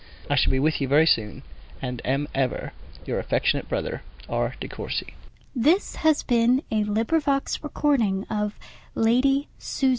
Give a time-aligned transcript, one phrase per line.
[0.31, 1.43] I shall be with you very soon,
[1.79, 2.73] and am ever,
[3.05, 4.55] Your affectionate brother, R.
[4.59, 5.13] DE COURCY.